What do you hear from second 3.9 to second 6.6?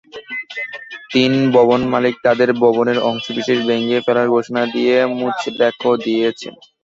ফেলার ঘোষণা দিয়ে মুচলেকা দিয়েছেন।